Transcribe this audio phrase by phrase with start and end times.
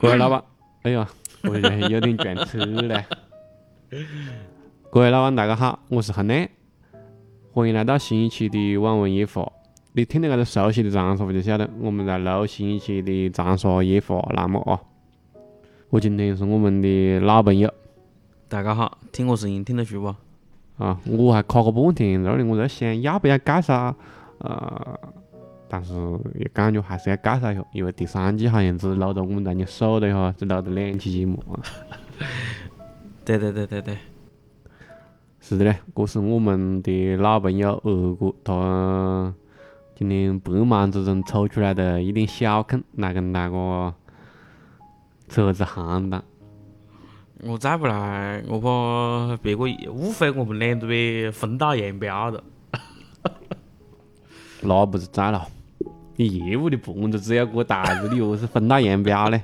[0.00, 0.40] 各位老板，
[0.82, 1.08] 哎呀，
[1.42, 3.04] 我有点卷车嘞。
[4.92, 6.48] 各位老板，大家好，我是亨内，
[7.52, 9.50] 欢迎来到新一期的网文夜话。
[9.94, 14.80] 你听到这个熟悉的长沙话，就晓得我们在录新一期的长沙夜话栏目啊。
[15.90, 17.68] 我今天是我们的老朋友，
[18.48, 20.14] 大家好，听我声音听得出不？
[20.84, 23.96] 啊，我还卡个半天，这里我在想要不要介绍，
[24.38, 25.00] 呃，
[25.68, 25.92] 但是
[26.34, 31.60] 也感觉还是要介绍一下，因为第三季好像只录到我们在你数了一下，只录了两期节目啊。
[33.24, 33.98] 对对对对对，
[35.40, 39.34] 是的嘞，这是我们的老朋友二哥，他
[39.94, 43.94] 今天百忙之中抽出来的一点小空来跟大家
[45.28, 46.22] 扯子闲谈。
[47.44, 52.42] 我再不来，我怕别个误会我们两个被分道扬镳了。
[54.62, 55.46] 那不是在了，
[56.18, 59.40] 你业务的盘子只要给我带着，你何是分道扬镳呢？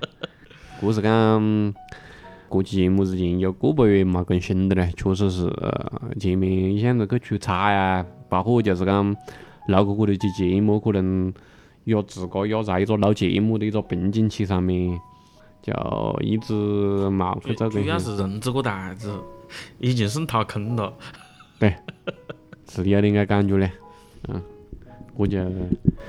[0.80, 1.74] 这是 讲，
[2.50, 5.48] 这期节目之前有个把月没更新的嘞，确实是
[6.18, 9.16] 前面一向子去出差呀，包括就是讲
[9.68, 11.32] 录过过的期节目，可能
[11.84, 14.98] 压自个压在一个录节目的一个瓶颈期上面，
[15.62, 15.72] 就
[16.22, 16.52] 一直
[17.08, 17.96] 冇去做更主要。
[17.96, 19.16] 是人这个袋子
[19.78, 20.92] 已经是掏空了。
[21.60, 21.72] 对，
[22.68, 23.70] 是有点个感觉嘞，
[24.26, 24.42] 嗯，
[25.16, 25.38] 我就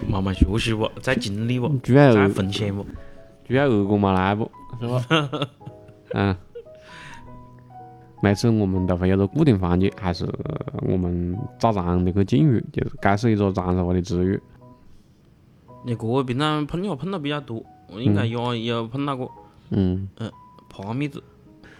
[0.07, 2.85] 慢慢学习不，再经历不，主要再分享不。
[3.47, 5.47] 主要二哥没来不，是吧？
[6.13, 6.35] 嗯，
[8.21, 10.27] 每次我们都会有个固定环节，还是
[10.81, 14.41] 我们早上的个进入，就是感受一个长沙话的词语。
[15.83, 17.63] 你这个平常碰也碰到比较多，
[17.93, 19.31] 我应该也有碰到过。
[19.69, 20.09] 嗯，
[20.67, 21.23] 爬米子，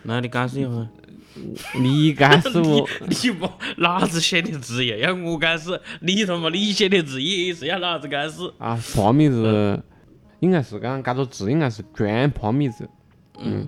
[0.04, 0.88] 那你解释一下。
[1.80, 8.52] 你解释我， 你不老子写的字也要我解释，你他妈你写的字也是要老子解释？
[8.58, 9.84] 啊，帕米子
[10.40, 12.88] 应该是讲这个字应该是装帕米子。
[13.38, 13.68] 嗯，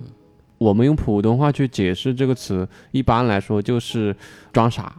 [0.56, 4.16] 我们用普通话去解释这个词，一般来说就是
[4.52, 4.94] 装傻，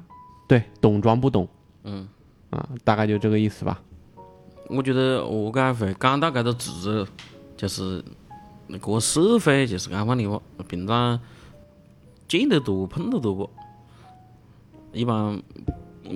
[0.47, 1.47] 对，懂装不懂。
[1.83, 2.07] 嗯，
[2.51, 3.81] 啊，大概就这个意思吧。
[4.67, 7.07] 我觉得我该会讲到这个字，
[7.57, 8.03] 就是
[8.67, 11.19] 那个社会就是讲法的话，平常
[12.29, 13.49] 见得多碰得多不？
[14.93, 15.41] 一般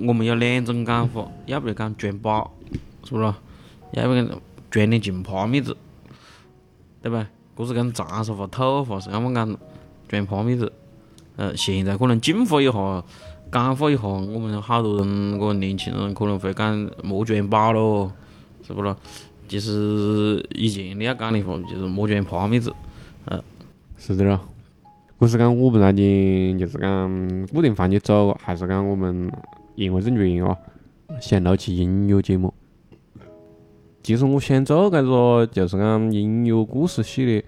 [0.06, 2.48] 我们有两种讲法，要不就讲装把，
[3.04, 3.34] 是不是？
[3.92, 4.26] 要不然
[4.70, 5.76] 装的进帕米子，
[7.02, 7.28] 对吧？
[7.56, 9.56] 这是讲长沙话土话是啷么讲
[10.08, 10.72] 装帕米子。
[11.36, 13.04] 呃，现在可能进化一下，
[13.52, 18.10] 简化一下，我们好多人，个年轻人可能会讲莫装把咯，
[18.66, 18.96] 是不咯？
[19.48, 22.72] 其实以前你要讲的话，就是莫装帕米子。
[23.26, 23.42] 嗯
[23.96, 24.40] 是的咯，
[25.24, 29.32] 我是讲我们那天就是讲固定环节走，还是讲我们
[29.74, 30.54] 言归正传哦，
[31.18, 32.52] 想录期音乐节目。
[34.02, 37.42] 其实我想做搿个就是讲音乐故事系列，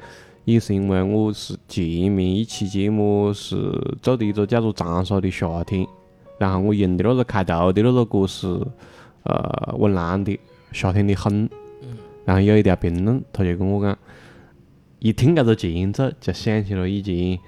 [0.47, 3.70] 也是因为我是前面一期节目是
[4.00, 5.84] 做的一个叫做《长沙的夏天》，
[6.38, 8.59] 然后我用的那个开头的那个歌是
[9.25, 10.32] 呃温岚的
[10.72, 11.47] 《夏天的风》，
[12.25, 13.98] 然后有一条评论，他就跟我讲。
[14.98, 17.38] 一听搿个前奏，就想起了以前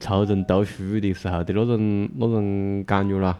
[0.00, 3.38] 初中读书的时候的那种那种感觉了。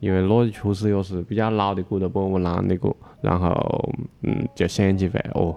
[0.00, 2.90] 因为那确实也是比较老的歌了，不我男的歌，
[3.20, 3.52] 然后
[4.22, 5.54] 嗯，就想起来哦，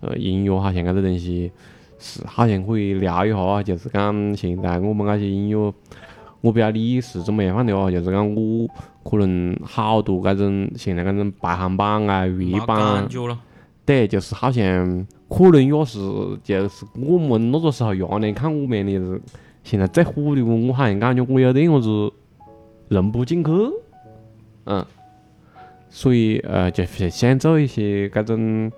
[0.00, 1.50] 呃，音乐好像搿个东西
[1.98, 5.72] 是好像可以聊一下啊，就是讲现在我们那些音乐，
[6.42, 8.68] 我不晓得你是怎么样放的哦，就是讲我
[9.02, 13.08] 可能好多搿种现在搿种排行榜啊、没月榜。
[13.86, 15.98] 对，就是好像可能也是
[16.44, 19.18] 就是我们那个时候压力看我们的是
[19.68, 22.10] 现在最火的歌，我好像感觉我有点样子
[22.88, 23.50] 人不进去，
[24.64, 24.82] 嗯，
[25.90, 28.72] 所以呃就是想做一些这种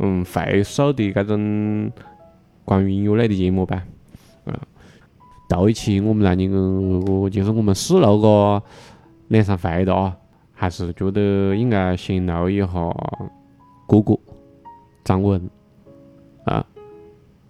[0.00, 1.90] 嗯会手的这种
[2.62, 3.82] 关于音乐类的节目吧，
[4.44, 4.54] 嗯，
[5.48, 8.62] 头一期我们来那个就是我们试录个
[9.28, 10.14] 两三回的啊，
[10.52, 12.66] 还是觉得应该先录一下
[13.88, 14.14] 哥哥。
[15.04, 15.40] 张文，
[16.44, 16.66] 啊，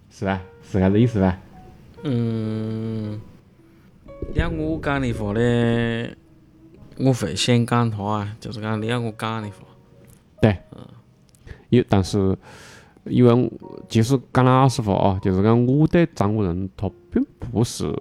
[0.09, 1.37] 是啊，是这个意思吧？
[2.07, 3.19] 嗯，
[4.35, 6.07] 要我讲的话呢，
[6.99, 9.55] 我会先讲他啊，就是讲你要我讲的话，
[10.39, 10.55] 对，
[11.69, 12.37] 有，但是
[13.05, 13.51] 因为
[13.89, 17.91] 其实讲老实话啊，就是讲我对张国荣他并不是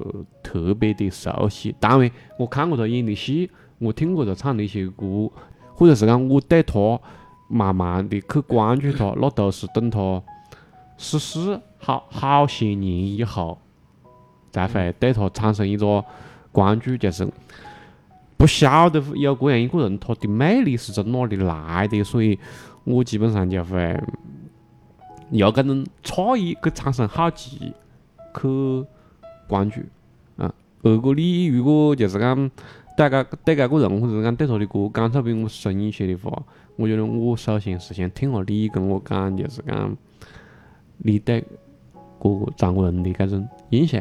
[0.42, 1.74] 特别的熟悉。
[1.80, 5.30] 当然，我看过他演的戏，我听过他唱的一些歌，
[5.72, 7.00] 或者是讲我对他
[7.48, 10.22] 慢慢的去关注他，那都是等他
[10.98, 13.58] 逝世好好些年以后，
[14.54, 16.04] 才会对他产生一个
[16.52, 17.26] 关注，就是
[18.36, 22.38] 不晓得有这样一个人，他的魅力是从哪里来的，所以
[22.84, 24.00] 我基本上就会，
[25.30, 27.72] 要搿种诧异去产生好奇
[28.40, 28.86] 去
[29.48, 29.80] 关注，
[30.36, 30.52] 嗯，
[30.82, 32.50] 如果你如果就是讲
[32.96, 36.42] 对搿对搿个人或者是讲对他的歌感触比我深一些的话，
[36.76, 39.96] 我觉得我首先是先听下你跟我讲，就是讲
[40.98, 41.42] 你对
[42.20, 44.00] 搿张国荣的搿种印象。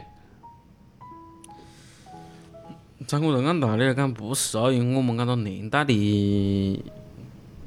[3.07, 6.83] 张国人按道理来讲不属于我们搿个年代的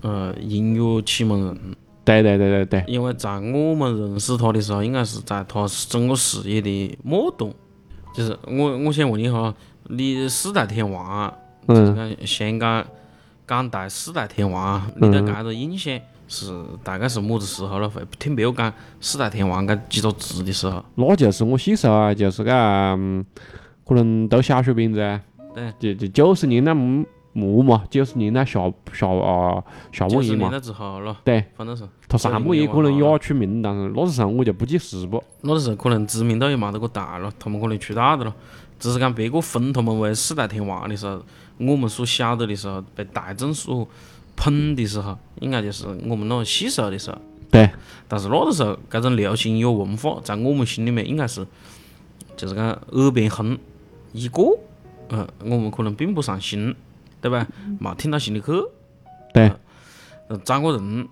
[0.02, 1.58] 呃音乐启蒙人，
[2.04, 7.52] 对对对对对，因为在我们认识他的时候，应该是在他整个事业的末端。
[8.14, 9.54] 就是我我想问一下，
[9.88, 11.32] 你四大天王，
[11.68, 12.86] 就是嗯，讲香港
[13.44, 17.88] 港台四大天王，你对搿个印象是大概是么子时候了？
[17.90, 20.82] 会听别个讲四大天王搿几个字的时候？
[20.94, 23.24] 那就是我小时候啊，就是搿嗯
[23.86, 25.20] 可能都小学饼子啊，
[25.54, 28.60] 对，就就九十年代末末嘛，九十年代下
[28.92, 29.62] 下啊
[29.92, 35.22] 下半叶嘛，九十年代之后了，对，反正是他上半叶可能也出名，但是那时候我就不记事不。
[35.42, 38.34] 那个时候可能知名度也没得个大了，他们可能出道的了。
[38.78, 41.22] 只是讲别个封他们为四大天王的时候，
[41.58, 43.88] 我们所晓得的时候，被大众所
[44.34, 47.16] 捧的时候，应该就是我们那个细时候的时候。
[47.50, 47.70] 对，
[48.08, 51.46] 但是那个时候，这种流行音乐文化在我们心里面应该是，
[52.36, 53.56] 就是讲耳边红
[54.16, 54.42] 一个，
[55.10, 56.74] 嗯，我们可能并不上心，
[57.20, 57.46] 对吧？
[57.78, 58.46] 没听到心里去。
[59.34, 59.52] 对，
[60.28, 61.06] 呃，张国荣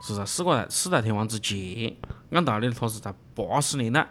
[0.00, 1.96] 是在四大四大天王之前，
[2.30, 4.08] 按道理他是在八十年代，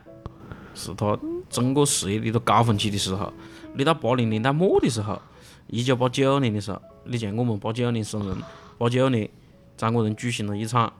[0.75, 1.17] 是他
[1.49, 3.31] 整个事业的一个高峰期的时候。
[3.75, 5.21] 你到八零年代末的时候，
[5.67, 8.37] 一九八九年的时候，你像我们八九年生人，
[8.77, 9.29] 八九年
[9.77, 10.91] 张国荣举行了一场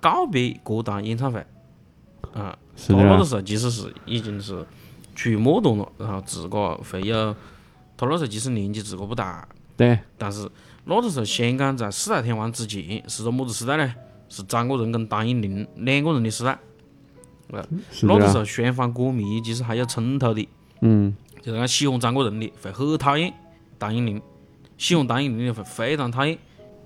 [0.00, 1.46] 告别歌坛演唱会，
[2.34, 4.66] 啊，是的啊他那个，时候其实是已经是
[5.14, 7.34] 处于末端了，然后自个会有，
[7.96, 10.48] 他那时候其实年纪自个不大，对，但是
[10.84, 13.94] 那个时候香港在四大天王之前是个么子时代呢？
[14.28, 16.58] 是张国荣跟谭咏麟两个人的时代。
[17.90, 20.48] 是的啊，那个时候双方歌迷其实还有冲突的，
[20.80, 23.34] 嗯，就是讲喜欢张国荣的会很讨厌
[23.78, 24.22] 谭咏麟，
[24.78, 26.38] 喜欢谭咏麟的会非常讨厌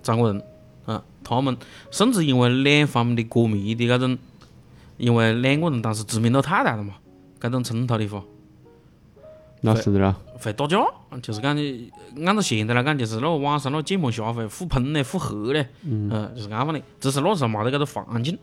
[0.02, 0.42] 张国荣。
[0.86, 1.56] 啊，他们
[1.90, 4.18] 甚至因为两方面的歌迷的那种，
[4.96, 6.94] 因为两个人当时知名度太大了嘛，
[7.40, 8.22] 搿种冲突的话
[9.62, 10.78] 那是的啦，会打架，
[11.22, 11.90] 就是讲你
[12.24, 16.80] 按照现在来讲，就是那个网上那个键盘侠会互喷嘞、互黑嘞，嗯，就是安放的。
[17.00, 18.38] 只是那时候没得搿个环境，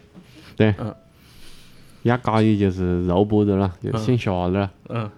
[2.03, 5.09] 压高也就是肉搏的啦，就线下的了，嗯，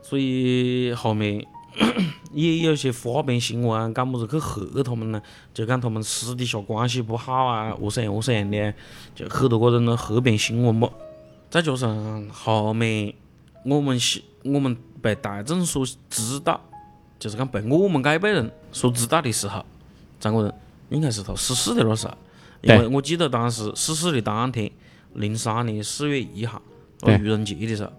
[0.00, 1.44] 所以后面
[2.32, 5.20] 也有些花边新闻讲么子去黑他们呢，
[5.52, 8.72] 就讲他们私底下关系不好啊，何是样何是样的，
[9.14, 10.88] 就很多个种的黑边新闻吧。
[11.50, 13.12] 再加上后面
[13.64, 16.60] 我们是我们被大众所知道，
[17.18, 19.64] 就是讲被我们这一辈人所知道的时候，
[20.18, 20.52] 张国荣
[20.88, 22.14] 应该是他逝世的那时候，
[22.62, 24.70] 因为我记得当时逝世的当天，
[25.14, 26.60] 零三年四月一号，
[26.98, 27.16] 对。
[27.18, 27.92] 愚人节的时候，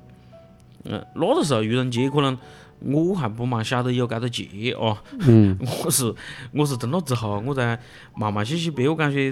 [0.86, 2.38] 嗯，那个时候愚人节可能
[2.80, 6.14] 我还不蛮晓得有搿个节哦，嗯， 我是
[6.52, 7.80] 我是从那之后，我才
[8.16, 9.32] 慢慢细细别个感觉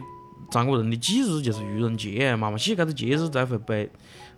[0.52, 3.90] 张国荣的忌日就是愚人节，慢慢细搿个节日才会被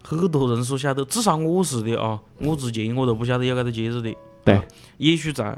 [0.04, 4.16] 很多人所晓得，至少我是的啊，我之前我都不晓得有搿个节日的。
[4.44, 4.64] 对啊
[4.98, 5.58] 也许在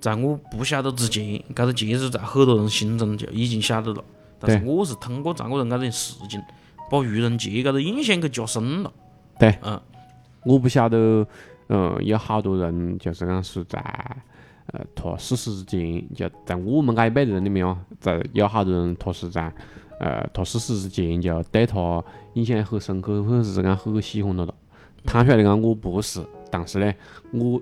[0.00, 4.04] 在我不晓得之前，搿个节日在很多人心中就已经晓得了。
[4.38, 6.40] 但是我是通过张国荣搿件事情，
[6.90, 8.92] 把愚人节搿个印象给加深了。
[9.38, 9.80] 对，嗯，
[10.44, 11.26] 我不晓得，
[11.68, 13.78] 嗯，有好多人就是讲是在
[14.72, 19.52] 呃他逝世之前，就在我们这一辈人里面哦，在有好多人他是在
[19.98, 22.02] 呃他逝世之前就对他
[22.34, 24.54] 印象很深刻，或者是讲很喜欢他的。
[25.04, 26.92] 坦率的讲，我不是，但是呢，
[27.32, 27.60] 我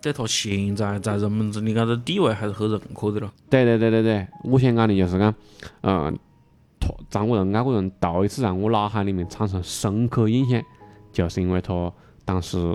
[0.00, 3.30] 对他现在在人们中的搿个地位还是很认可的咯。
[3.50, 5.32] 对对对对对，我想讲的就是讲，
[5.82, 6.18] 嗯，
[6.80, 10.60] 他张国荣那个人头一次让我脑海里面产生深刻印象，
[11.12, 11.92] 就是因为他
[12.24, 12.74] 当时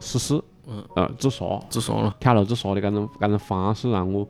[0.00, 4.28] 逝世，嗯，呃，自杀，自杀了，跳楼自杀的搿种搿种方式，让我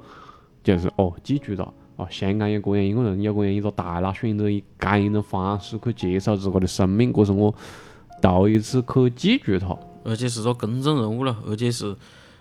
[0.63, 7.55] 就是哦记住了，哦，香港有这样一个人，有这样一个大佬，选择以这样一种方式去结束自个的生命，这是我
[8.21, 9.77] 头一次去记住他。
[10.05, 11.95] 而且是个公众人物了，而且是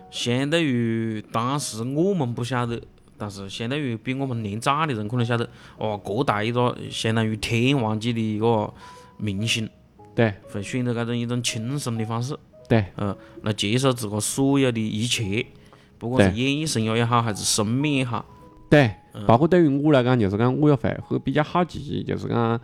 [0.10, 2.82] 相对于当时我们不晓得，
[3.18, 8.74] 但是相对于比我们年长的人可能晓得，哦，各大一个相当于天王级的一个
[9.18, 9.70] 明星，
[10.16, 10.34] 对。
[10.52, 12.36] 会选择这种一种轻松的方式，
[12.68, 15.46] 对，呃，来结束自个所有的一切，
[16.00, 18.26] 不管是演艺生涯也好，还是生命也好，
[18.72, 18.90] 对，
[19.28, 22.60] 包括对于我来讲，就是讲我也会会比较好奇，就是讲，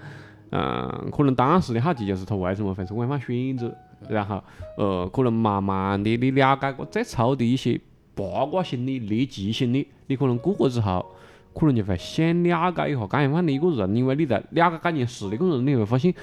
[0.51, 3.75] 嗯，可能当时的好奇就是他为什么会是官方选择，
[4.07, 4.41] 然后，
[4.77, 7.77] 呃，可能慢慢的你了解过最初的一些
[8.15, 11.05] 八卦心理、猎奇心理，你可能过过之后，
[11.53, 16.13] 可能就会想了解一下干样的一个人，因为你在了解这件事的过程中，你会发现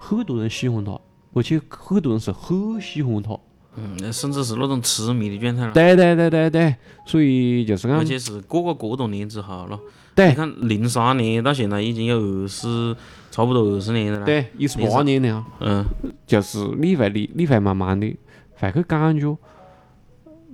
[0.00, 0.98] 很多人喜欢他，
[1.34, 3.38] 而且很多人是很喜欢他。
[3.76, 5.72] 嗯，甚至是那种痴迷的状态了。
[5.72, 9.78] 对对对对对，所以就是讲而，且是过个这多年之后了。
[10.14, 12.96] 对你看零三年到现在已经有二十，
[13.30, 15.84] 差不多二十年了。，对，一十八年了，嗯，
[16.26, 18.16] 就是你会你你会慢慢的
[18.54, 19.36] 会去感觉，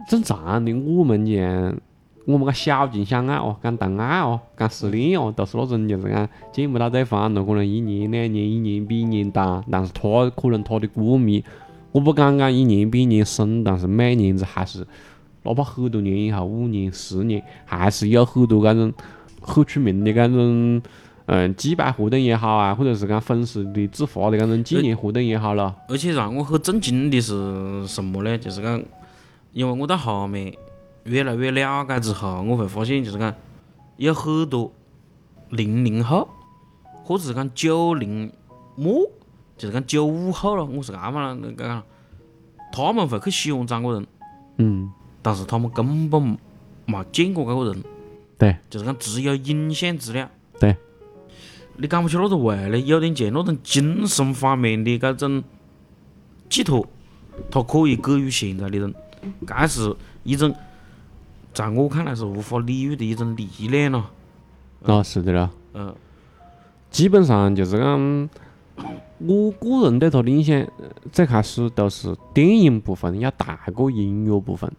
[0.08, 1.76] 正常的我们讲，
[2.26, 11.44] 我们讲小情小爱哦，讲谈爱哦，讲失恋哦，都是那种就是讲见不到对方，了可能一年两年，一年比一年短，但是他可能他的过密，
[11.92, 14.86] 我不敢讲一年比一年深，但是每年子还是，
[15.44, 18.92] 哪怕很多年以后，五年、十年，还是有很多搿种
[19.40, 20.82] 很出名的搿种。
[21.26, 28.36] 嗯，祭拜活动也好啊，或者是讲粉丝的自发的搿种纪念活动也好了，而且让我很震惊的是什么呢？
[28.36, 28.82] 就是讲，
[29.52, 30.52] 因为我到后面
[31.04, 33.32] 越来越了解之后，我会发现就是讲，
[33.98, 34.72] 有很多
[35.50, 36.28] 零零后，
[37.04, 38.30] 或者是讲九零
[38.74, 39.08] 末，
[39.62, 41.84] 就是讲九五后了，我是搿么了，讲，
[42.72, 44.04] 他们会去喜欢张国荣，
[44.56, 44.90] 嗯，
[45.22, 46.36] 但是他们根本
[46.84, 47.84] 没见过搿个人，
[48.36, 50.28] 对，就是讲只有影像资料。
[50.58, 50.76] 对，
[51.76, 55.44] 你讲不出那个味来，有点像那种精神方面的搿种
[56.48, 56.84] 寄托，
[57.48, 58.92] 他可以给予现在的人，
[59.46, 60.52] 搿是一种
[61.54, 64.10] 在我看来是无法理喻的一种力量了。
[64.86, 65.48] 啊，是的了。
[65.74, 65.94] 嗯，
[66.90, 68.28] 基本上就是讲，
[69.26, 74.70] 我个人对他的印象，呃最开始都是电影部分要大过音乐部分。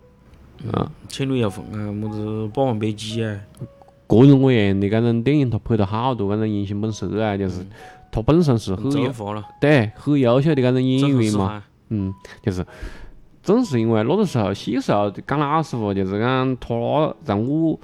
[0.71, 3.39] 啊，千里有风啊，么子《霸王别姬》啊，
[4.07, 7.65] 各种各样的搿种电影，他拍了好多搿种英雄本色啊，就是
[8.11, 8.89] 他本身是很
[9.59, 11.63] 对很优秀的搿种演员嘛。
[11.89, 12.65] 嗯，就是
[13.41, 17.77] 正是因为那个时候小时候讲老实话，就是讲他让我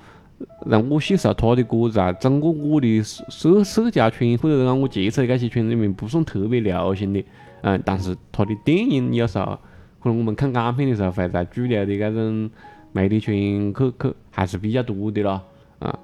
[0.65, 7.23] 让我细时候他的歌在整个我的社社社交圈或者讲我接触的搿些圈子里面不算特别流行的，
[7.61, 9.57] 嗯，但是他的电影有时候
[10.01, 12.49] 可能我们看港片的时候会在主流的搿种
[12.91, 15.41] 媒体圈去去还是比较多的咯，
[15.79, 15.99] 啊。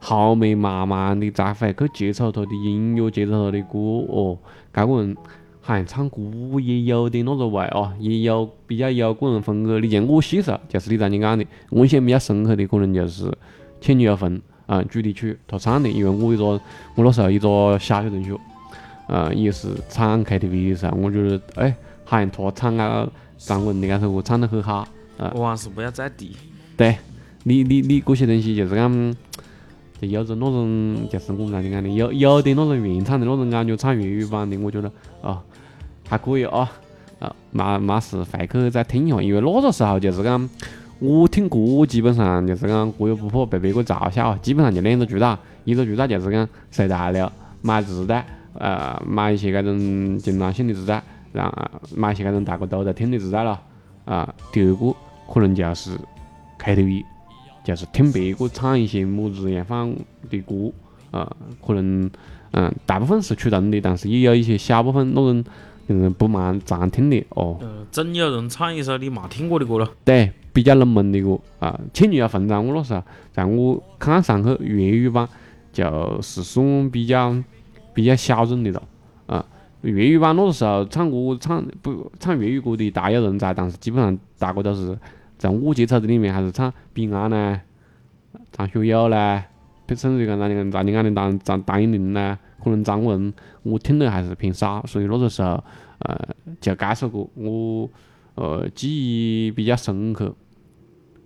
[0.00, 4.38] 后面慢慢的才会去接触他的音乐，接触他的歌哦，
[4.72, 5.16] 搿个人
[5.60, 6.20] 好像唱歌
[6.62, 9.80] 也有点那个味哦，也有比较有个人风格。
[9.80, 13.26] 你像我细时候，就是你刚才讲的，我印象比较深刻的可能就是
[13.80, 16.60] 《倩女幽魂》啊主题曲，他唱的，因为我一个我
[17.04, 18.36] 那时候一个小学同学，
[19.08, 24.86] 嗯，也是唱 KTV 的时候，我觉得哎，好像他唱啊张国荣的搿首歌唱得很好。
[25.16, 26.36] 啊往事不要再提。
[26.76, 26.96] 对，
[27.42, 29.16] 你你你这些东西就是讲，
[30.00, 34.88] 就有种那种就是我们刚才讲的，有有点那种原唱的那种感觉，唱粤语版的，我觉得
[35.20, 35.42] 啊
[36.08, 36.70] 还可以啊
[37.18, 40.48] 啊，没没事回去再听一下，因为那个时候就是讲
[41.00, 47.30] 我听歌基本上就是讲过又不怕被别个嘲笑，基本上就两个渠道，一个渠道就是讲随大流
[47.62, 51.02] 买磁带，呃买一些搿种经常性的磁带，
[51.32, 51.52] 然后
[51.96, 53.58] 买一些搿种大家都在听的磁带咯，
[54.04, 54.94] 啊，第二个
[55.32, 55.90] 可能就是
[56.60, 57.04] KTV。
[57.64, 59.94] 就是听别个唱一些么子样放
[60.30, 60.72] 的歌，
[61.10, 61.30] 呃，
[61.66, 62.10] 可能
[62.52, 65.44] 嗯大部分是主动的，但是也有一些小部分那种
[65.88, 69.88] 嗯不蛮常听的哦，嗯，总有人唱一首你没听过的歌咯。
[70.04, 73.02] 对，比较冷门的歌啊，《倩女幽魂》在我那时候，
[73.32, 75.26] 在我看上去粤语版
[75.72, 77.34] 就是算比较
[77.94, 78.82] 比较小众的了
[79.26, 79.44] 啊。
[79.80, 84.98] 粤语版那个时候唱歌唱不唱粤语歌的大有人在，但是基本上大家都是
[85.38, 87.60] 在我接触的里面还是唱彼岸呢、
[88.52, 89.42] 张学友呢，
[89.88, 93.32] 甚至于讲咱讲咱你讲的张张谭咏麟呢，可能张国荣
[93.70, 95.62] 我听的还是偏少，所以那个时候
[95.98, 96.18] 呃
[96.60, 97.88] 就这首歌我
[98.34, 100.34] 呃记忆比较深刻。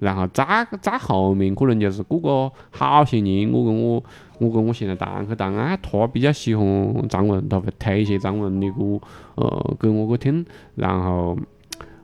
[0.01, 4.03] 然后再再后面可能就是过个好些年，我跟我
[4.41, 9.01] 我跟我现在堂去谈啊，他比较喜欢张国荣，他会推一些张国荣的歌，
[9.37, 10.45] 呃，给我去听，
[10.75, 11.39] 然后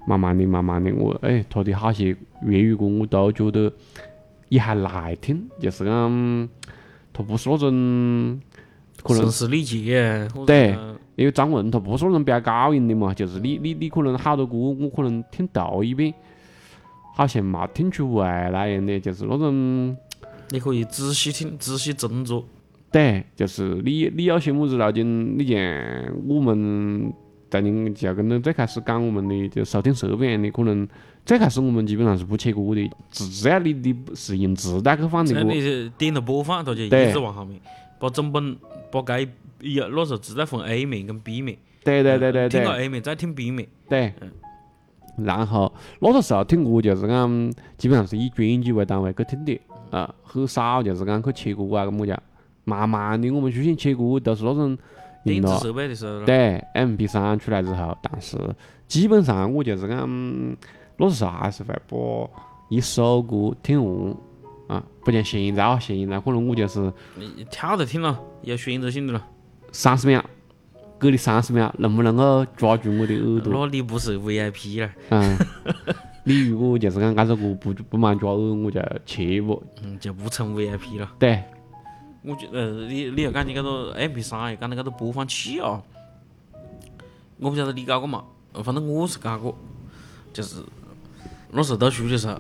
[0.07, 3.73] 慢慢的、慢慢的，我哎，他的好些粤语歌我都觉得
[4.49, 6.49] 也还耐听，就是讲
[7.13, 8.41] 他不是那种
[9.03, 10.77] 可能声嘶力竭啊，对
[11.17, 16.15] 因为张国荣他不是那种飙高音的嘛，就是你你你可能好多歌我可能听头一遍，
[17.15, 19.97] 好像没听出味那样的，就是那种
[20.51, 22.45] 你可以仔细听，仔细斟酌。
[22.91, 25.59] 对，就是你你有些么子路径，你像
[26.27, 27.13] 我们
[27.51, 30.89] 在你就跟那最开始讲我们的就收听设备样的，可能
[31.27, 37.61] 最开始我们基本上是不切歌的，只只要你你是用磁带去放的歌，你点了播放，它就一直往后面，
[37.99, 38.57] 把整本
[38.91, 39.21] 把该
[39.61, 44.13] 有那时候只在分 A 面跟 B 面，对对对对听到 A 面再听 B 面，对。
[45.17, 52.17] 然后那个时候听歌就是讲，基本上是以专辑为单位去听的，啊，很少就是讲去切歌啊个么家，
[52.63, 54.79] 慢慢的我们出现切歌都是那种
[55.25, 58.39] 电子设备的时候了，对 MP 3出来之后，但是
[58.87, 60.57] 基本上我就是讲，嗯
[60.99, 61.97] 那时候还是会把
[62.69, 64.17] 一首歌听完
[64.69, 69.27] 啊，不像现在啊，现在可能我就是你跳着听了，有选择性的了。
[69.73, 70.25] 三十秒，
[71.01, 73.53] 给你三十秒，能不能够抓住我的耳朵？
[73.53, 75.37] 那你不是 VIP 了，嗯，
[76.25, 79.63] 你如果就是讲这首歌不不蛮抓耳，我就切不。
[79.83, 81.11] 嗯，就不成 VIP 了。
[81.19, 81.43] 对，
[82.23, 85.83] 我觉呃，你你要讲起搿个 MP 3，又讲到搿个播放器啊，
[87.39, 88.25] 我不晓得你搞过嘛，
[88.63, 89.57] 反正我是搞过，
[90.33, 90.63] 就是
[91.51, 92.39] 那时候读书的时候，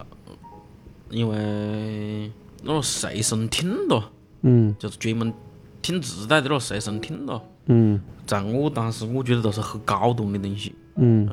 [1.10, 2.30] 因为
[2.62, 4.10] 那个随身听咯，
[4.42, 4.74] 嗯。
[4.78, 5.32] 就是专门
[5.80, 8.00] 听磁带的那个随身听咯，嗯。
[8.26, 11.28] 在我当时我觉得都是很高端的东西，嗯。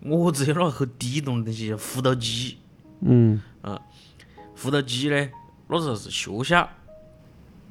[0.00, 2.58] 我只有那个很低端的东西，叫复读机。
[3.00, 3.40] 嗯。
[3.62, 3.80] 啊
[4.54, 5.28] 复读机呢，
[5.68, 6.68] 那时候是学校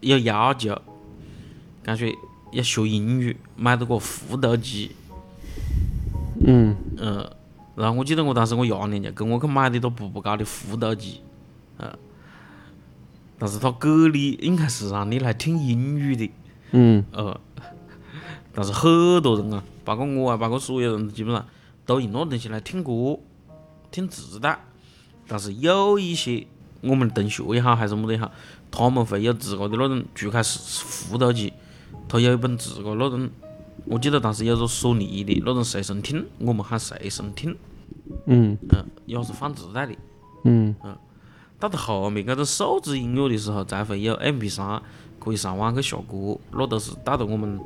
[0.01, 0.79] 有要求，
[1.81, 2.13] 感觉
[2.51, 4.91] 要学英语，买到个复读机。
[6.45, 6.75] 嗯。
[6.97, 7.29] 嗯，
[7.75, 11.21] 然后我记得我当时我爷娘就跟我去买的都步步高的复读机，
[11.77, 11.97] 嗯，
[13.37, 16.31] 但是他给你应该是让你来听英语的，
[16.71, 17.03] 嗯。
[17.11, 17.39] 呃，
[18.53, 21.45] 但是很多人啊，包括我啊，包括所有人，基本上
[21.85, 23.19] 都用那东西来听歌、
[23.91, 24.59] 听磁带。
[25.27, 26.45] 但是有一些
[26.81, 28.31] 我们的同学也好，还是么子也好，
[28.69, 31.51] 他们会有自个的那种，除开是复读机，
[32.07, 33.29] 他有一本自个那种，
[33.85, 37.57] 我记得当时有个索尼的那种随身听，我们喊随身听，
[38.25, 38.57] 嗯。
[38.69, 39.95] 嗯，也是放磁带的。
[40.43, 40.75] 嗯
[41.63, 44.81] 到到后面搿种数字音乐的时候，才会有 MP 3
[45.17, 47.57] 可以上网去下歌，那都是到到我们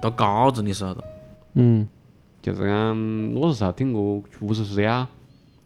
[0.00, 1.04] 读高中的时候了。
[1.52, 1.86] 嗯，
[2.40, 5.06] 就是讲那时候听歌确实是要，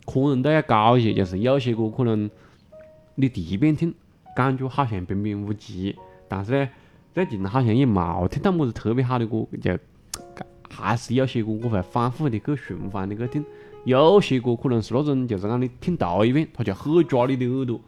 [0.05, 2.29] 可能都要高一些，就是有些歌可能
[3.15, 3.95] 你第一遍听
[4.35, 5.95] 感觉好像平平无奇，
[6.27, 6.69] 但是呢，
[7.15, 9.79] 最近好像也冇听到么子特别好的歌，就
[10.69, 13.45] 还是有些歌我会反复的去循环的去听，
[13.89, 17.81] 有些歌可能是那种就是讲你听头一遍，它就很抓你的耳朵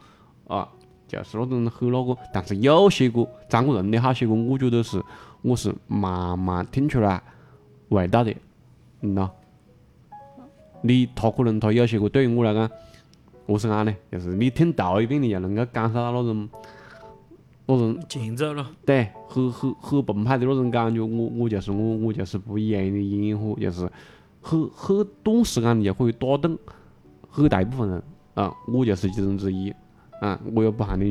[0.47, 0.67] 啊，
[1.07, 2.17] 就是那种很那个。
[2.33, 4.99] 但是有些歌，张国荣的好些歌，我觉得是
[5.43, 7.21] 我是慢慢听出来
[7.89, 8.33] 味道的，
[9.01, 9.29] 嗯呐。
[10.81, 12.67] 你他可能他有些歌对于我来讲，
[13.45, 16.49] 我是讲呢，就是你听头一遍，你就能够感受到那种
[17.67, 23.87] 那种前奏咯，对，很很很澎湃的那种感觉，我我就是我，我就是不一样的烟火，就是
[24.41, 26.57] 很很短时间你就可以打动
[27.29, 29.73] 很大一部分人啊，我就是其中之一
[30.19, 31.05] 啊，我也不喊你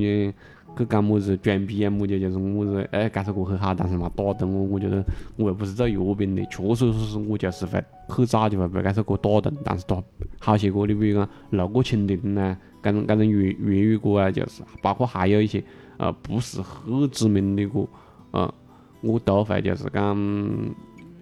[0.77, 5.05] 去讲么子装逼啊么子，就是么子哎，这首歌很好，但是嘛打动我，我觉得
[5.37, 10.03] 我又不是走药病的，确实是我就是会很早就会被这首歌打动，但是他
[10.40, 15.62] 好些歌，你比如讲《路过蜻蜓》呐，这种这种粤粤语歌啊，就是包括还有一些。
[16.01, 17.87] 呃，不是很知名的歌，
[18.31, 18.55] 呃，
[19.03, 20.16] 我都会就是讲，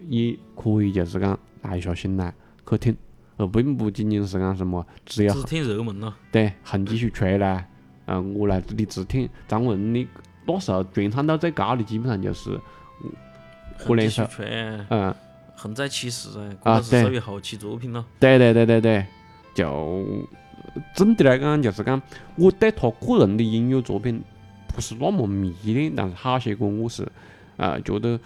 [0.09, 2.33] 也可以就是讲耐下心来
[2.68, 2.97] 去听，
[3.37, 6.16] 而并不仅仅是讲什么只要只听热门了。
[6.31, 7.68] 对横继续吹来，
[8.07, 10.09] 嗯、我来你只听张国荣的
[10.47, 12.59] 那时候传唱到最高的基本上就是
[13.79, 14.47] 湖南继续，吹，
[14.90, 15.14] 嗯，
[15.55, 18.05] 横在其实哎，啊对属于后期作品了。
[18.18, 19.07] 对对对对对，
[19.55, 20.27] 就
[20.94, 22.01] 总的来讲就是讲，
[22.37, 24.23] 我对他个人的音乐作品
[24.68, 27.07] 不是那么迷恋，但是好些歌我是
[27.57, 28.18] 呃觉得，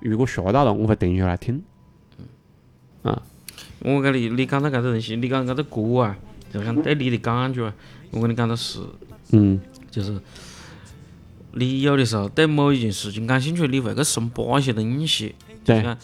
[0.00, 1.62] 如果学到了我会停下来听。
[3.80, 6.16] 我跟你，你讲到搿个东西，你讲搿个歌啊，
[6.52, 7.74] 就是讲对你的感觉啊，
[8.10, 8.80] 我跟你讲到是，
[9.30, 10.20] 嗯就是
[11.52, 15.34] 你有的时候对某一件事情感兴趣，你会去深扒一些东西。
[15.64, 15.98] 就是对讲，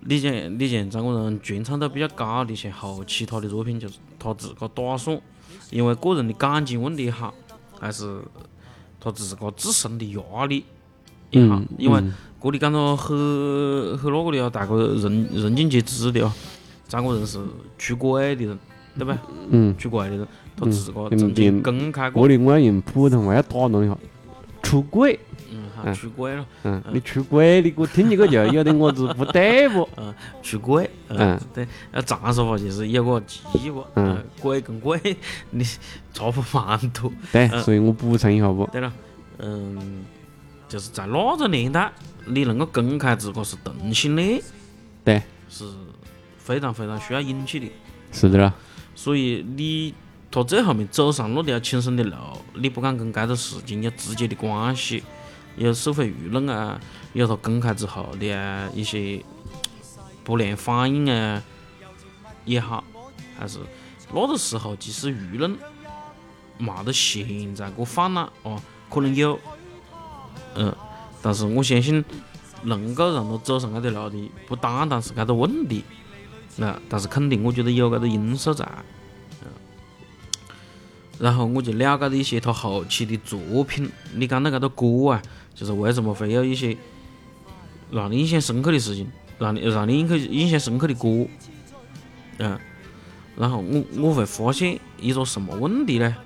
[0.00, 5.20] 你像你像张国荣传唱度比较高的一些后期他的作品，就是他自个打算，
[5.70, 7.34] 因为个人的感情问题也好，
[7.80, 8.20] 还是
[9.00, 10.64] 他自个自身的压力
[11.32, 12.12] 嗯，因为嗯。
[12.42, 13.08] 这里讲到很
[13.98, 16.32] 很那个的哦，大家人人尽皆知的哦，
[16.86, 17.40] 张国荣是
[17.76, 18.56] 出轨的人，
[18.96, 19.18] 对吧？
[19.50, 23.98] 嗯，出轨的人，他嗯自个嗯曾经嗯公开过，这里我要用普通话要打断一下，
[24.62, 25.18] 出轨，
[25.50, 29.88] 嗯，出轨了，嗯，你出轨，你给我听一个就有点我子不对不？
[30.40, 34.14] 出轨，嗯嗯，对，要长说法就是有个鸡不，嗯。
[34.14, 35.00] 嗯，轨跟鬼
[35.50, 35.64] 你
[36.12, 37.10] 差不蛮多。
[37.32, 37.60] 对，嗯。
[37.64, 38.68] 所以我补充一下不？
[38.70, 38.92] 对了，
[39.38, 40.04] 嗯，
[40.68, 41.92] 就是在那个年代，
[42.26, 44.42] 你能够公开自个是同性恋，
[45.04, 45.64] 对，是
[46.38, 47.70] 非常非常需要勇气的。
[48.12, 48.38] 是的。
[48.38, 48.52] 啦，
[48.94, 49.94] 所以你
[50.30, 52.16] 他最后面走上那条轻生的路，
[52.54, 55.02] 你不敢跟这个事情有直接的关系，
[55.56, 56.80] 有社会舆论啊，
[57.12, 59.22] 有他公开之后的啊一些
[60.24, 61.42] 不良反应啊
[62.44, 62.82] 也好，
[63.38, 63.58] 还是
[64.12, 65.56] 那个时候即使舆论
[66.58, 69.38] 没得现在这泛滥哦，可能有，
[70.56, 70.74] 嗯，
[71.22, 72.04] 但是我相信
[72.62, 75.84] 能够让他走上这条路的，不单单是这个问题，
[76.56, 78.66] 那但是肯定我觉得有这个因素在，
[79.42, 79.48] 嗯，
[81.18, 85.22] 然后我就了解了一些他后期的作品，你讲到这个歌啊，
[85.54, 86.76] 就是为什么会有一些
[87.90, 91.28] 让你印象深刻的事情，让你让你印刻印象深刻的歌，
[92.38, 92.58] 嗯。
[93.36, 96.16] 然后我我会发现一个什么问题呢？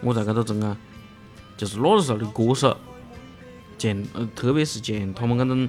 [0.00, 0.76] 我在搿个中啊，
[1.56, 2.76] 就是那个时候的歌手，
[3.84, 5.68] 像呃，特别是像他们搿种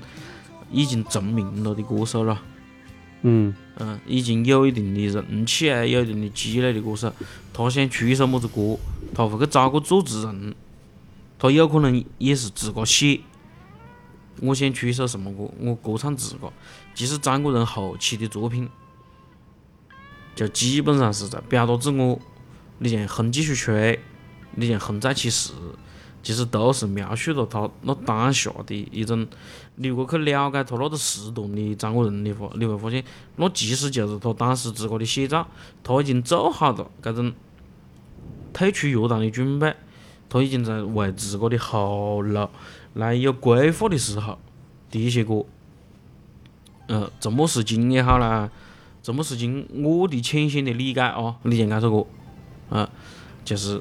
[0.71, 2.41] 已经成名了的歌手了，
[3.23, 7.13] 嗯嗯，已经有一定的人气啊，有一定的积累的歌手，
[7.54, 8.78] 他想出一首么子歌，
[9.13, 10.56] 他会去找个作词人，
[11.38, 13.19] 他有可能也是自个写。
[14.41, 16.51] 我想出一首什么歌，我歌唱自个，
[16.93, 18.69] 其实张国荣后期的作品。
[20.36, 22.19] 就基本上是在表达自我，
[22.80, 23.93] 你像《风继续吹》，
[24.56, 25.54] 你像《风再起时》，
[26.25, 29.27] 其实都是描述了他那当下的一种。
[29.75, 33.03] 你如果去了解他那个时段的张国荣的话，你会发现，
[33.35, 35.47] 那其实就是他当时自个的写照。
[35.83, 37.31] 他已经做好了这种
[38.51, 39.75] 退出乐坛的准备，
[40.27, 42.49] 他已经在为自个的后路
[42.93, 44.39] 来有规划的时候
[44.89, 45.45] 的一些歌。
[46.88, 48.49] 呃，这么是经也好啦。
[49.03, 52.07] 这么是经我的浅显的理解啊，你像这首歌，
[52.75, 52.89] 啊，
[53.43, 53.79] 就是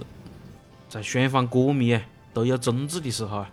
[0.91, 2.03] 在双方歌迷啊
[2.35, 3.47] 都有争执的时候，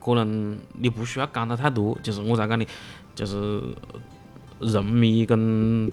[0.00, 2.66] 可能你不需要讲得太多，就是我在讲的，
[3.14, 3.62] 就是
[4.58, 5.92] 人迷跟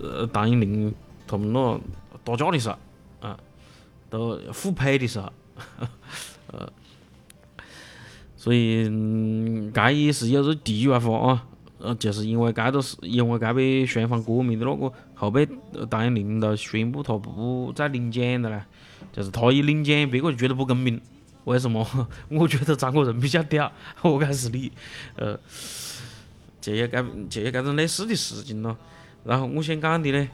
[0.00, 0.94] 呃谭咏麟
[1.26, 1.80] 他们那
[2.22, 2.76] 打架的时候，
[3.20, 3.36] 啊，
[4.10, 5.32] 都互拍的时候，
[6.52, 6.70] 呃，
[8.36, 8.84] 所以
[9.72, 11.44] 这也是有个题外话啊。
[11.80, 15.46] 呃，就是因为该个是因为该被双方歌迷的那个，后背
[15.90, 18.62] 谭咏麟都宣布他不再领奖了嘞。
[19.12, 21.00] 就是他一领奖，别个就觉得不公平。
[21.44, 21.84] 为什么？
[22.30, 24.70] 我觉得张国荣比较屌，我该是你。
[25.16, 25.38] 呃，
[26.60, 28.76] 就有该就有该种类似的事情咯。
[29.24, 30.28] 然后我想讲的呢，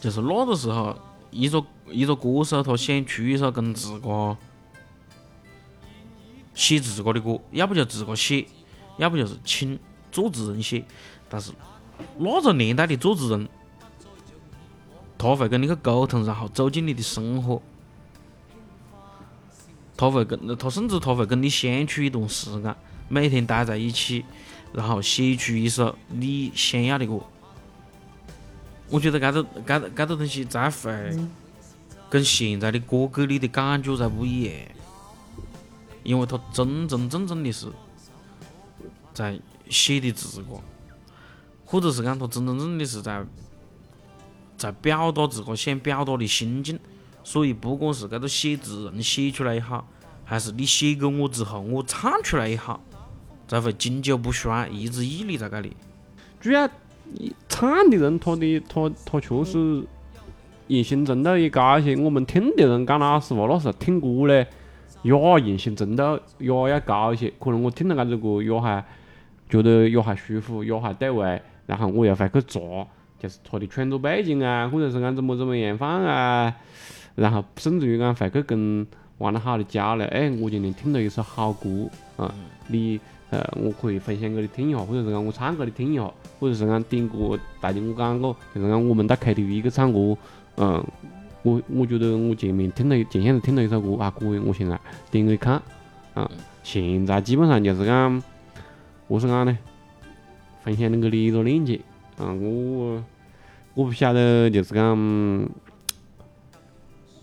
[0.00, 0.96] 就是那个时候，
[1.30, 4.36] 一个一个歌手他想出一首跟自个
[6.54, 8.46] 写自个的歌，要不就自个写，
[8.98, 9.78] 要不就是请。
[10.10, 10.82] 作词人写，
[11.28, 11.52] 但是
[12.18, 13.48] 那个年代的作词人，
[15.16, 17.62] 他会跟你去沟通，然后走进你的生活，
[19.96, 22.74] 他会跟他甚至他会跟你相处一段时间，
[23.08, 24.24] 每天待在一起，
[24.72, 27.20] 然后写出一首你想要的歌。
[28.90, 31.16] 我觉得这个这个这个东西才会
[32.08, 34.54] 跟现在的歌给你的感觉才不一样，
[36.02, 37.68] 因为他真真正正的是
[39.14, 39.38] 在。
[39.70, 40.58] 写的自个，
[41.70, 43.22] 或者是讲他真真正正的是在
[44.56, 46.78] 在表达自个想表达的心境，
[47.22, 49.86] 所以不管是这个写字人写出来也好，
[50.24, 52.80] 还是你写给我之后我唱出来也好，
[53.46, 55.76] 才会经久不衰，一直屹立在这里。
[56.40, 56.66] 主要
[57.50, 59.84] 唱的人他的他他确实
[60.68, 64.46] 言行程度也高一些，我们听的人讲老实话，那时候听歌嘞，
[65.02, 67.30] 也言行正道也要高一些。
[67.38, 68.82] 可能我听了这首歌也还。
[69.50, 72.58] 觉得也还舒服，也还对味，然后我又回去查，
[73.20, 76.54] 就是他的创作背景啊，或者是讲怎么怎么样放啊，
[77.14, 78.86] 然后甚至于讲回去跟
[79.18, 81.68] 玩得好的交流，哎，我今天听了一首好歌
[82.16, 82.34] 啊，
[82.68, 90.16] 你呃，我可以分享给你听一下，或者是讲我唱给你听一下，或者是讲点歌，大家我讲过，就是讲我们到 KTV 去唱歌，
[90.56, 90.82] 嗯，
[91.42, 95.60] 我我觉得我前面听了前些日听了一首歌啊，可以，我现在点给你看，
[96.14, 96.30] 啊，
[96.62, 98.22] 现在基本上就是讲。
[99.10, 99.58] 何是讲呢？
[100.68, 101.80] 分享恁个的一个链接
[102.18, 102.30] 啊！
[102.30, 103.02] 我
[103.72, 105.48] 我不晓得，就是讲，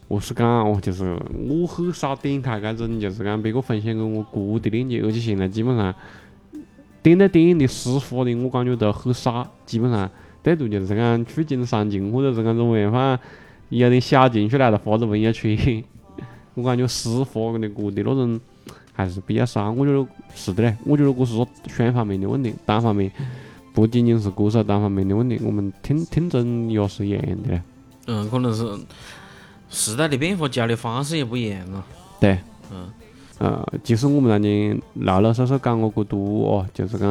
[0.07, 1.15] 我是讲哦，就是
[1.47, 5.93] 我很少点开这种，就是讲别个分享给我歌的链接，而且现在基本上
[7.03, 10.09] 点到点的私发的，我感觉都很少，基本上
[10.43, 13.19] 最多就是讲触景伤情，或者是讲怎么样，反正
[13.69, 15.83] 有点小情绪来了发个朋友圈，
[16.55, 18.41] 我感觉私发的歌的那种。
[18.95, 20.75] 还是比较少，我觉得是的嘞。
[20.85, 23.11] 我觉得我是说双方面的问题，单方面
[23.73, 27.61] 不仅仅是歌手单方面的问题，我们听听众也是一样的嘞。
[28.07, 28.65] 嗯，可能是
[29.69, 31.85] 时代的变化，交流方式也不一样了。
[32.19, 32.39] 对，
[32.71, 32.87] 嗯，
[33.39, 37.09] 呃，其实我们那天老老实实讲我过多哦，就是讲，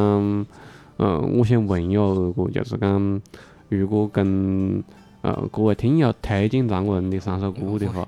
[0.97, 3.21] 嗯，我想问一下二哥，就是讲，
[3.69, 4.83] 如果跟
[5.21, 8.07] 呃各位听友推荐张国荣的三首歌的话，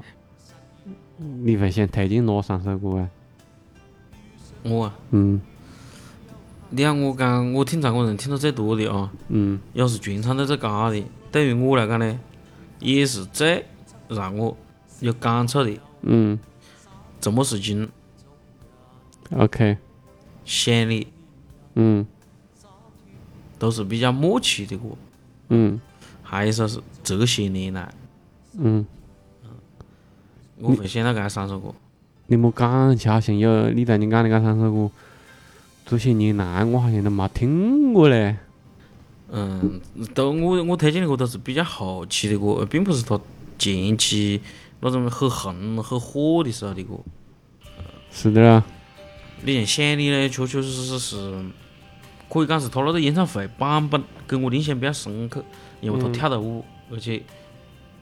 [1.43, 3.09] 你会想推荐哪三首歌啊？
[4.63, 5.41] 我啊，嗯，
[6.69, 11.03] 你看我讲，我听唱歌人听得最多的啊，嗯，也是全唱得最高的。
[11.31, 12.19] 对于我来讲呢，
[12.79, 13.65] 也是最
[14.07, 14.55] 让我
[14.99, 16.39] 有感触的，嗯。
[17.19, 17.89] 怎么是金
[19.35, 19.77] ，，OK，
[20.45, 21.07] 想你
[21.73, 22.05] 嗯。
[23.57, 24.83] 都是比较默契的歌。
[25.49, 25.81] 嗯。
[26.21, 27.91] 还有一首是这些年来，
[28.59, 28.85] 嗯，
[30.59, 31.73] 我会想到这三首歌。
[32.27, 34.91] 你莫讲起好像有你在你讲的这三首歌，
[35.85, 38.35] 这些年来我好像都没听过嘞。
[39.29, 39.81] 嗯，
[40.13, 43.19] 都我我推荐的歌都是比较后期的歌，并不是他
[43.57, 44.41] 前期
[44.81, 46.95] 那种很红很火的时候的歌。
[48.11, 48.63] 是的啊，
[49.43, 51.45] 你像想你呢，确确实实是
[52.29, 55.43] 可以讲是他那个演唱会版本给我的印象比较深刻，
[55.79, 57.21] 因为他跳的舞，而且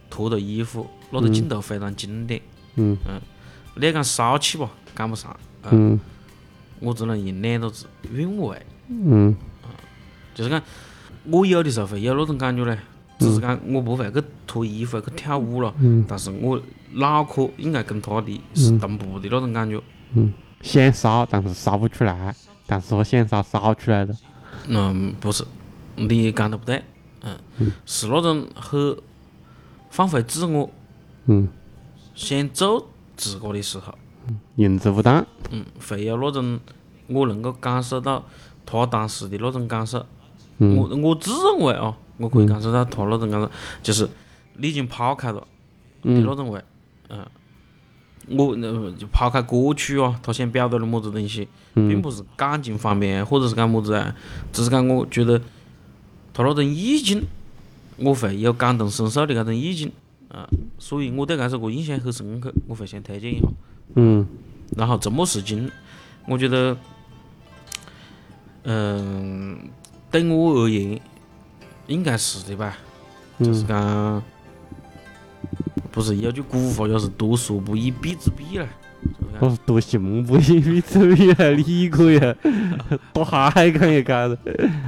[0.09, 2.41] 脱的衣服，那个镜头非常经典。
[2.75, 3.21] 嗯嗯
[3.75, 5.35] 你要讲骚气吧，赶不上，
[5.69, 5.99] 嗯。
[6.79, 8.61] 我只能用两个字：韵味。
[8.89, 9.35] 嗯。
[10.33, 10.61] 就是讲，
[11.25, 12.77] 我有的时候会有那种感觉嘞，
[13.17, 16.05] 只是讲我不会去脱衣服去跳舞了，嗯。
[16.07, 16.61] 但是我
[16.91, 19.81] 脑壳应该跟他的是同步的那种感觉。
[20.13, 22.35] 嗯，想骚但是骚不出来，
[22.67, 24.15] 但是我想骚骚出来的。
[24.67, 25.43] 嗯，不是，
[25.95, 26.83] 你讲的不对，
[27.21, 28.97] 嗯，是那种很
[29.89, 30.69] 放飞自我，
[31.25, 31.47] 嗯，
[32.13, 33.93] 想做自个的时候，
[34.55, 35.25] 认知不当。
[35.51, 36.59] 嗯，会有那种
[37.07, 38.23] 我能够感受到
[38.65, 40.05] 他当时的那种感受。
[40.57, 40.75] 嗯。
[40.75, 43.49] 我我自认为啊，我可以感受到他那种感受，
[43.83, 44.09] 就是
[44.57, 45.47] 你已经抛开了的
[46.03, 46.63] 嗯那种味，
[47.09, 47.25] 嗯，
[48.29, 54.15] 我呃就抛开歌曲啊，他想表达的么子东西，并不是感情方面或者是讲么子啊，
[54.51, 55.39] 只是讲我觉得
[56.33, 57.23] 他那种意境，
[57.97, 59.91] 我会有感同身受的那种意境，
[60.35, 60.45] 啊，
[60.77, 63.47] 所以我对这首歌印象很深刻，我会想推荐一下。
[63.95, 64.27] 嗯
[64.75, 65.71] 然后沉默是金，
[66.27, 66.75] 我觉得，
[68.63, 69.57] 嗯、
[70.11, 70.99] 对我而言，
[71.87, 72.75] 应该是的吧，
[73.39, 74.23] 就是嗯讲，
[75.91, 78.67] 不是有句古话就是读书不以笔之笔嘞，
[79.05, 82.35] 就是讲我是读信不以笔之笔啊，你可以啊，
[83.13, 84.37] 多海讲一搞的。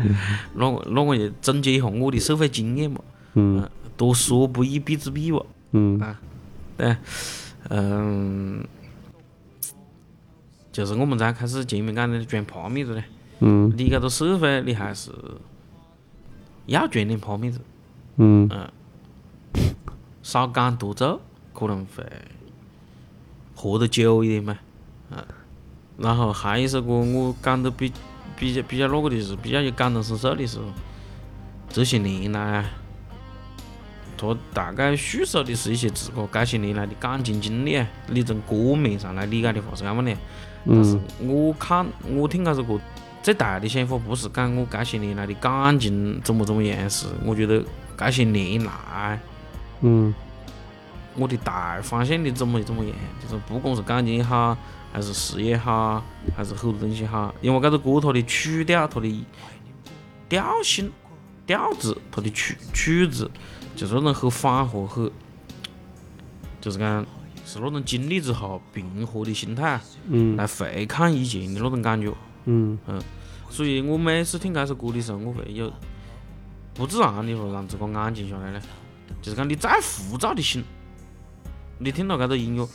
[0.56, 3.00] 那我那我就总结一下我的社会经验嘛，
[3.36, 6.16] 嗯读书不以笔之笔吧，嗯。
[6.78, 6.96] 对，
[7.70, 8.64] 嗯、
[10.72, 13.04] 就是我们在开始前面讲的转帕米子呢。
[13.40, 13.74] 嗯。
[13.76, 15.12] 你搿个社会，你还是
[16.68, 17.60] 要卷点泡面子，
[18.18, 18.48] 嗯。
[20.22, 21.20] 少讲多做，
[21.54, 22.04] 可能会
[23.56, 24.60] 活得久一点嘛。
[25.10, 25.26] 嗯，
[25.98, 27.92] 然后还有一首歌，我讲得比
[28.38, 30.60] 比较比较那个的是比较有感同身受的是，
[31.70, 32.70] 这些年来，
[34.18, 37.88] 他大概叙述的是一些自个这些年来的感情经历啊。
[38.08, 40.18] 你从歌面上来理解的话是这么的，
[40.66, 42.80] 但是嗯我看我听这首歌，
[43.22, 47.64] 最大的想法不是讲我这些年来的感情怎么怎么样，是我觉得
[47.96, 49.20] 这些年来
[49.82, 50.14] 嗯
[51.16, 54.56] 我的大方向的怎么怎么样，就是不管是感情也好，
[54.94, 56.04] 还是事业好，
[56.36, 59.26] 还是很多东西好，因为这首歌它的曲调、它的
[60.30, 60.92] 调性、
[61.46, 63.32] 调子、它的曲曲子，
[63.78, 65.10] 就是那种很缓和、很，
[66.60, 67.06] 就是讲
[67.46, 72.12] 是那种经历之后平和的心态嗯来回看以前的那种感觉。
[72.46, 72.78] 嗯
[73.50, 75.72] 所以我每次听这首歌的时候，我会有
[76.74, 78.60] 不自然的会让自个安静下来呢。
[79.22, 80.64] 就是讲你再浮躁的心，
[81.78, 82.68] 你听到这个音乐，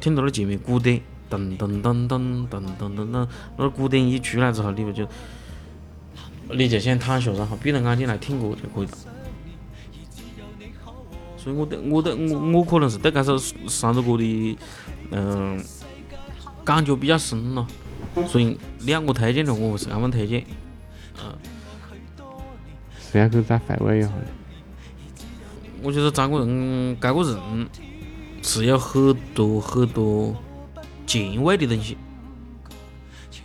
[0.00, 5.06] 听到那前面鼓点，噔噔噔噔噔噔噔噔，那个鼓点一出来之后，你不就
[6.52, 8.92] 你就先躺下，然后闭着眼睛来听歌就可以了。
[11.42, 14.58] 所以我对我对我我可能是对这首三首歌的
[15.12, 15.58] 嗯、
[16.62, 17.66] 感觉比较深咯。
[18.28, 20.44] 所以你要我推荐的话，我会是这么推荐。
[23.12, 24.24] 这样可以再回味一下的。
[25.82, 27.68] 我觉得张国荣这个人
[28.42, 30.34] 是有很多很多
[31.06, 31.96] 前卫的东西，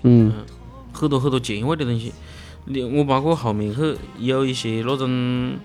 [0.04, 0.34] 嗯
[0.92, 2.12] 很多很多前卫的东西。
[2.66, 5.56] 你我包括后面去有一些那种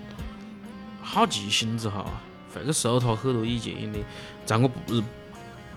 [1.13, 2.21] 好奇心之后啊，
[2.55, 3.99] 会去搜他很多以前的，
[4.45, 5.03] 在我不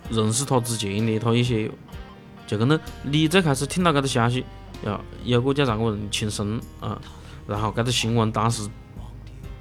[0.09, 1.69] 认识他之前的他一些，
[2.47, 4.45] 就跟那你最开始听到这个消息，
[4.85, 7.01] 要有个叫张国荣轻生啊，
[7.49, 8.71] 然后这个新闻当时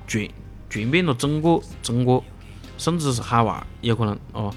[0.06, 0.30] 传
[0.70, 2.24] 传遍了整个中国，
[2.78, 4.54] 甚至是海外有可能哦。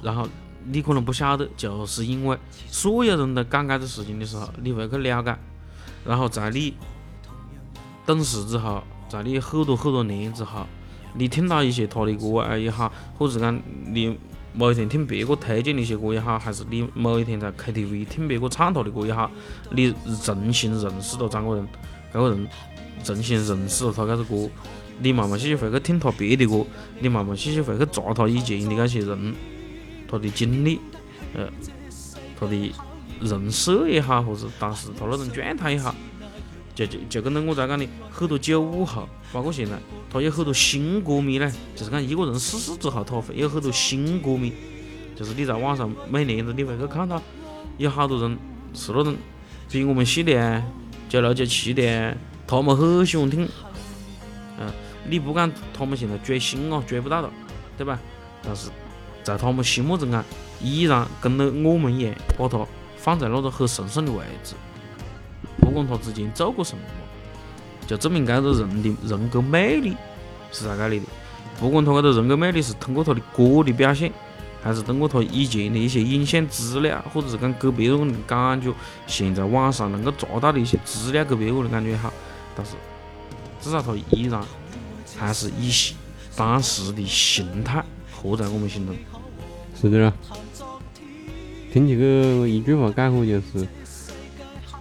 [0.00, 0.28] 然后
[0.66, 5.36] 你可能不晓得，就是因为所有人都讲这个事情的时候，你会去了解，
[6.04, 6.74] 然后在你
[8.06, 10.66] 懂事之后，在你很多很多年之后，
[11.14, 14.16] 你听到一些他的歌啊也好，或者讲你
[14.54, 19.30] 某一天听别个推荐的一些歌也好，还是你某一天在 KTV 听别个唱他的歌也好，
[19.70, 21.66] 你重新认识了张国荣，
[22.12, 22.48] 这个人
[23.02, 24.50] 重新认识了他这个歌，
[25.00, 26.66] 你慢慢细细会去听他别的歌，
[27.00, 29.34] 你慢慢细细会去查他以前的那些人，
[30.10, 30.80] 他的经历，
[31.34, 31.48] 呃，
[32.38, 32.74] 他的
[33.20, 35.94] 人设也好，或者当时他那种状态也好，
[36.78, 39.76] 就就就跟到我才讲的，很多九五后，包括现在，
[40.08, 44.52] 他有很多新歌迷呢，就是讲一个人逝世之后，他会有很多新歌迷，
[45.16, 47.20] 就是你在网上每年都你会去看到，
[47.78, 48.38] 有好多人
[48.74, 49.16] 是那种
[49.68, 50.62] 比我们细的啊，
[51.08, 52.14] 九六九七的啊，
[52.46, 53.48] 他们很喜欢听，
[54.60, 54.70] 嗯。
[55.10, 57.30] 你不讲他们现在追星哦，追不到了，
[57.78, 57.98] 对吧？
[58.42, 58.68] 但是
[59.24, 60.22] 在他们心目中啊，
[60.60, 62.64] 依然跟了我们一样，把他
[62.96, 64.54] 放在那个很神圣的位置。
[65.60, 66.82] 不管他之前做过什么，
[67.86, 69.96] 就证明这个人的人格魅力
[70.52, 71.06] 是在这里的。
[71.58, 74.12] 不管他这个人格魅力是通过他的歌的表现，
[74.62, 78.72] 还是通过他以前的一些影像资料，或者是讲给别人的感觉，
[79.06, 82.12] 现在网上能够查到的一些资料给别个的感觉也好，
[82.56, 82.72] 但是
[83.60, 84.42] 至少他依然。
[85.18, 85.72] 还是以
[86.36, 88.94] 当时的形态活在我们心中。
[89.74, 90.12] 是的啦，
[91.72, 93.66] 听这个一句话概括就是：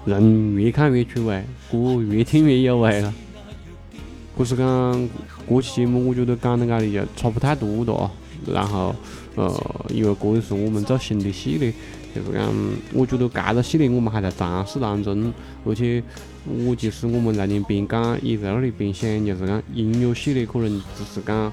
[0.08, 3.13] 人越看越出味，歌越听越有味了。
[4.38, 5.10] 可是讲
[5.50, 8.12] 这期节目，我觉得讲到这里就差不太多哒啊。
[8.48, 8.96] 然后，
[9.36, 9.54] 呃，
[9.89, 11.74] 因为这也是我们做新的系列。
[12.15, 12.50] 就是讲，
[12.93, 15.34] 我觉得这个系列我们还在尝试当中，
[15.65, 16.02] 而且
[16.46, 21.52] 我其实我们在那边讲也在那里边想，就是讲音乐系列可能只是讲，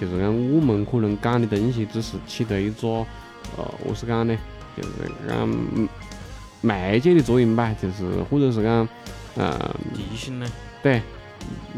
[0.00, 2.88] 就是讲我们可能讲的东西只是起到一个，
[3.56, 4.36] 呃，我是讲呢，
[4.76, 4.88] 就是
[5.28, 5.48] 讲
[6.64, 8.88] 媒介的作用吧，就是或者是讲，
[9.36, 10.46] 呃，提醒呢，
[10.82, 11.02] 对，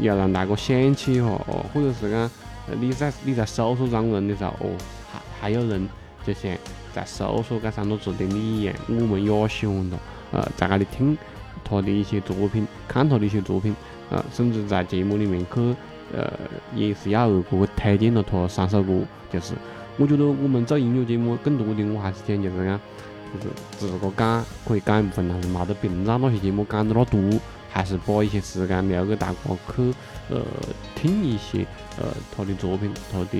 [0.01, 2.31] 要让大家想起一下，哦，或者是讲
[2.81, 4.71] 你在你在搜索张人的时候，哦，
[5.11, 5.89] 还还有人
[6.25, 6.57] 就像。
[6.97, 9.99] 在搜索这三个字的你一样，我们也喜欢他。
[10.33, 11.15] 呃，在那里听
[11.63, 13.77] 他的一些作品，看他的一些作品，
[14.09, 15.77] 呃，甚至在节目里面去，
[16.15, 16.33] 呃，
[16.75, 19.01] 也是要二哥推荐了他三首歌。
[19.31, 19.53] 就是
[19.99, 22.81] 我觉得我们做音乐节目，更多的我还是讲就是讲，
[23.35, 23.47] 就是
[23.79, 27.21] 自个讲可以讲一部分，但是没得平常那些节目讲得那多。
[27.69, 29.95] 还是把一些时间留给大家去
[30.31, 30.41] 呃
[30.95, 31.59] 听一些
[31.99, 33.39] 呃他的作品，他的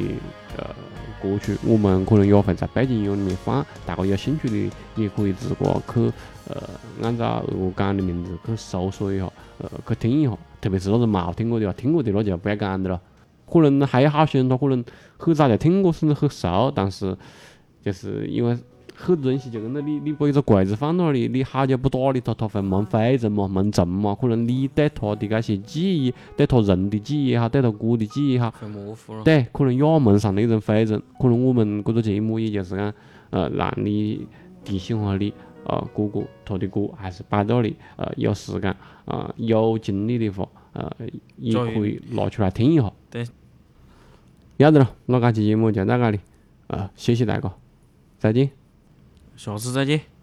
[0.59, 0.75] 呃
[1.23, 6.13] 歌曲，我们可能也会在背景音乐里面放，大家有兴趣的也可以自个去
[6.51, 6.69] 呃
[7.03, 9.25] 按照我讲的名字去搜索一下，
[9.57, 13.01] 呃去听一下，特别是那种没听过的啊，听过的那就不要讲的了。
[13.51, 14.85] 可能还有好些人他可能
[15.17, 17.17] 很早就听过，甚至很熟，但是
[17.83, 18.59] 就是因为。
[18.97, 24.17] 很多东西就跟着你，你把一个柜子放那里，你好久不打理它，它会蒙灰尘嘛，蒙尘嘛。
[24.19, 29.23] 可能你对它的那些记忆，对它人的记忆也好，对它歌的记忆也好，会模糊了。
[29.23, 31.01] 对，可能也蒙上了一层灰尘。
[31.21, 32.93] 可能我们这个节目也就是讲，
[33.31, 34.27] 呃，让你
[34.65, 35.33] 提醒下你，
[35.65, 40.91] 呃，哥哥他的歌还是摆那里，呃，有时间，呃，有精力的话，呃，
[41.37, 42.93] 也可以拿出来听一下。
[43.11, 43.27] 对。
[44.57, 46.19] 要得了，那这期节目就到这里，
[46.69, 47.53] 呃，谢谢大家，
[48.19, 48.66] 再见。
[49.37, 50.16] 下次再见。